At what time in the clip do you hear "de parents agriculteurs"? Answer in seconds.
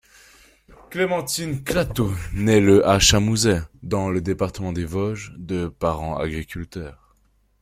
5.37-7.13